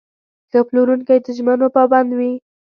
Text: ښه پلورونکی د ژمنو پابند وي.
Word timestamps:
ښه 0.49 0.59
پلورونکی 0.67 1.17
د 1.25 1.27
ژمنو 1.37 1.67
پابند 1.75 2.09
وي. 2.17 2.33